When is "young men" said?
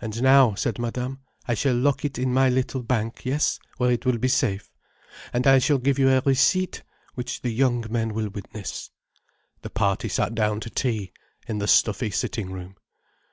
7.50-8.14